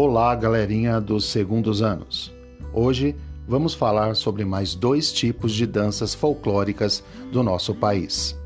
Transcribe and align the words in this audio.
Olá, 0.00 0.32
galerinha 0.36 1.00
dos 1.00 1.24
segundos 1.24 1.82
anos. 1.82 2.32
Hoje 2.72 3.16
vamos 3.48 3.74
falar 3.74 4.14
sobre 4.14 4.44
mais 4.44 4.72
dois 4.72 5.12
tipos 5.12 5.52
de 5.52 5.66
danças 5.66 6.14
folclóricas 6.14 7.02
do 7.32 7.42
nosso 7.42 7.74
país. 7.74 8.38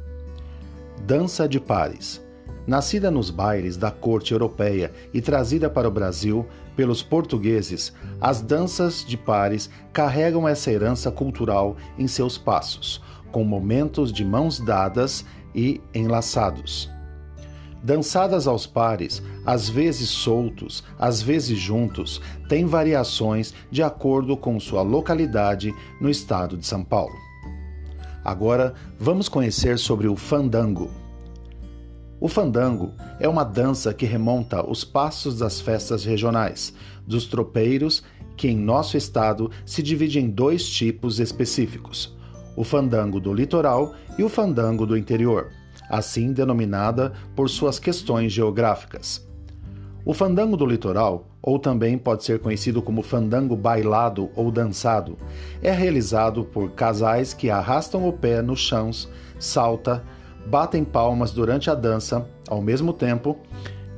Dança 1.02 1.46
de 1.46 1.60
pares. 1.60 2.24
Nascida 2.66 3.10
nos 3.10 3.28
bailes 3.28 3.76
da 3.76 3.90
corte 3.90 4.32
europeia 4.32 4.92
e 5.12 5.20
trazida 5.20 5.68
para 5.68 5.86
o 5.86 5.90
Brasil 5.90 6.46
pelos 6.74 7.02
portugueses, 7.02 7.92
as 8.18 8.40
danças 8.40 9.04
de 9.04 9.18
pares 9.18 9.68
carregam 9.92 10.48
essa 10.48 10.72
herança 10.72 11.12
cultural 11.12 11.76
em 11.98 12.08
seus 12.08 12.38
passos, 12.38 13.02
com 13.30 13.44
momentos 13.44 14.10
de 14.10 14.24
mãos 14.24 14.58
dadas 14.58 15.22
e 15.54 15.82
enlaçados. 15.94 16.88
Dançadas 17.82 18.46
aos 18.46 18.64
pares, 18.64 19.20
às 19.44 19.68
vezes 19.68 20.08
soltos, 20.08 20.84
às 20.96 21.20
vezes 21.20 21.58
juntos, 21.58 22.20
têm 22.48 22.64
variações 22.64 23.52
de 23.72 23.82
acordo 23.82 24.36
com 24.36 24.60
sua 24.60 24.82
localidade 24.82 25.74
no 26.00 26.08
estado 26.08 26.56
de 26.56 26.64
São 26.64 26.84
Paulo. 26.84 27.14
Agora 28.24 28.72
vamos 28.96 29.28
conhecer 29.28 29.80
sobre 29.80 30.06
o 30.06 30.14
fandango. 30.14 30.92
O 32.20 32.28
fandango 32.28 32.92
é 33.18 33.28
uma 33.28 33.42
dança 33.42 33.92
que 33.92 34.06
remonta 34.06 34.64
os 34.64 34.84
passos 34.84 35.38
das 35.38 35.60
festas 35.60 36.04
regionais, 36.04 36.72
dos 37.04 37.26
tropeiros, 37.26 38.04
que 38.36 38.46
em 38.46 38.56
nosso 38.56 38.96
estado 38.96 39.50
se 39.66 39.82
divide 39.82 40.20
em 40.20 40.30
dois 40.30 40.68
tipos 40.68 41.18
específicos: 41.18 42.16
o 42.56 42.62
fandango 42.62 43.18
do 43.18 43.34
litoral 43.34 43.92
e 44.16 44.22
o 44.22 44.28
fandango 44.28 44.86
do 44.86 44.96
interior 44.96 45.50
assim 45.92 46.32
denominada 46.32 47.12
por 47.36 47.50
suas 47.50 47.78
questões 47.78 48.32
geográficas. 48.32 49.28
O 50.06 50.14
fandango 50.14 50.56
do 50.56 50.64
litoral, 50.64 51.26
ou 51.42 51.58
também 51.58 51.98
pode 51.98 52.24
ser 52.24 52.40
conhecido 52.40 52.80
como 52.80 53.02
fandango 53.02 53.54
bailado 53.54 54.30
ou 54.34 54.50
dançado, 54.50 55.18
é 55.62 55.70
realizado 55.70 56.44
por 56.44 56.70
casais 56.70 57.34
que 57.34 57.50
arrastam 57.50 58.08
o 58.08 58.12
pé 58.12 58.40
nos 58.40 58.60
chãos, 58.60 59.08
salta, 59.38 60.02
batem 60.46 60.82
palmas 60.82 61.30
durante 61.30 61.70
a 61.70 61.74
dança, 61.74 62.26
ao 62.48 62.62
mesmo 62.62 62.92
tempo 62.92 63.36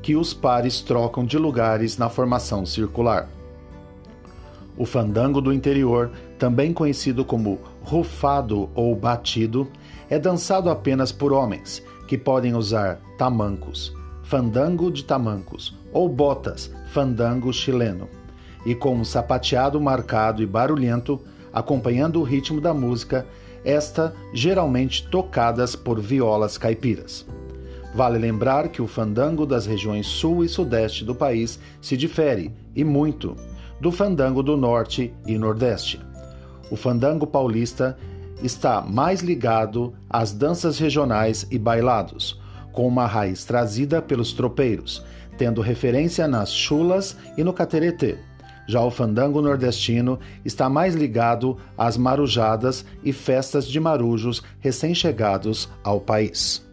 que 0.03 0.17
os 0.17 0.35
pares 0.35 0.81
trocam 0.81 1.25
de 1.25 1.39
lugares 1.39 1.97
na 1.97 2.11
formação 2.11 2.67
circular. 2.67 3.29
O 4.77 4.85
fandango 4.85 5.41
do 5.41 5.53
interior, 5.53 6.11
também 6.39 6.73
conhecido 6.73 7.25
como 7.25 7.61
rufado 7.83 8.69
ou 8.75 8.95
batido, 8.95 9.69
é 10.11 10.19
dançado 10.19 10.69
apenas 10.69 11.13
por 11.13 11.33
homens, 11.33 11.83
que 12.07 12.19
podem 12.19 12.55
usar 12.55 13.01
tamancos, 13.17 13.95
fandango 14.23 14.91
de 14.91 15.05
tamancos, 15.05 15.77
ou 15.93 16.09
botas, 16.09 16.71
fandango 16.93 17.53
chileno, 17.53 18.09
e 18.65 18.75
com 18.75 18.97
um 18.97 19.05
sapateado 19.05 19.81
marcado 19.81 20.43
e 20.43 20.47
barulhento, 20.47 21.21
acompanhando 21.53 22.21
o 22.21 22.25
ritmo 22.25 22.61
da 22.61 22.75
música, 22.75 23.27
esta 23.65 24.15
geralmente 24.33 25.07
tocadas 25.09 25.77
por 25.77 26.01
violas 26.01 26.59
caipiras. 26.59 27.27
Vale 27.95 28.19
lembrar 28.19 28.69
que 28.69 28.83
o 28.83 28.89
fandango 28.89 29.47
das 29.47 29.67
regiões 29.67 30.07
sul 30.07 30.45
e 30.45 30.49
sudeste 30.49 31.05
do 31.05 31.15
país 31.15 31.61
se 31.81 31.97
difere, 31.97 32.53
e 32.75 32.83
muito, 32.83 33.37
do 33.81 33.93
fandango 33.93 34.43
do 34.43 34.57
norte 34.57 35.15
e 35.27 35.39
nordeste. 35.39 36.01
O 36.71 36.77
fandango 36.77 37.27
paulista 37.27 37.97
está 38.43 38.81
mais 38.81 39.21
ligado 39.21 39.95
às 40.09 40.33
danças 40.33 40.79
regionais 40.79 41.47
e 41.51 41.59
bailados, 41.59 42.41
com 42.73 42.87
uma 42.87 43.07
raiz 43.07 43.45
trazida 43.45 44.01
pelos 44.03 44.33
tropeiros, 44.33 45.05
tendo 45.37 45.61
referência 45.61 46.27
nas 46.27 46.53
chulas 46.53 47.17
e 47.37 47.45
no 47.45 47.53
cateretê. 47.53 48.19
Já 48.67 48.81
o 48.81 48.91
fandango 48.91 49.43
nordestino 49.43 50.19
está 50.45 50.69
mais 50.69 50.95
ligado 50.95 51.59
às 51.77 51.97
marujadas 51.97 52.85
e 53.03 53.13
festas 53.13 53.67
de 53.67 53.79
marujos 53.79 54.43
recém-chegados 54.61 55.69
ao 55.83 56.01
país. 56.01 56.64